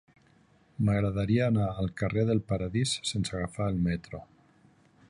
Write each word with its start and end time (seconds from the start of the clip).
M'agradaria 0.87 1.43
anar 1.49 1.67
al 1.83 1.91
carrer 2.03 2.25
del 2.31 2.43
Paradís 2.53 2.95
sense 3.13 3.39
agafar 3.39 3.71
el 3.77 3.83
metro. 3.91 4.27